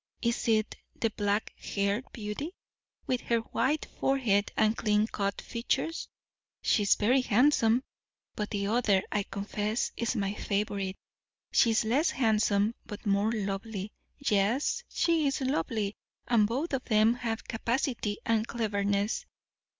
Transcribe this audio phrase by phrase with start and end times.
[0.23, 2.53] Is it the black haired beauty,
[3.05, 6.09] with her white forehead and clean cut features?
[6.63, 7.83] she is very handsome!
[8.35, 10.97] But the other, I confess, is my favourite;
[11.51, 13.93] she is less handsome, but more lovely.
[14.17, 15.95] Yes, she is lovely;
[16.27, 19.27] and both of them have capacity and cleverness.